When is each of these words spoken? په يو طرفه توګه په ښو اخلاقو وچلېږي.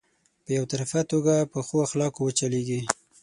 په 0.43 0.49
يو 0.57 0.63
طرفه 0.71 1.01
توګه 1.11 1.35
په 1.51 1.59
ښو 1.67 1.77
اخلاقو 1.87 2.21
وچلېږي. 2.23 2.81